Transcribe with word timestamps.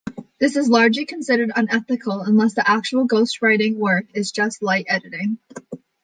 This 0.39 0.55
is 0.55 0.67
largely 0.67 1.05
considered 1.05 1.51
unethical 1.55 2.21
unless 2.21 2.55
the 2.55 2.67
actual 2.67 3.07
ghostwriting 3.07 3.75
work 3.75 4.05
is 4.15 4.31
just 4.31 4.63
light 4.63 4.87
editing. 4.89 5.37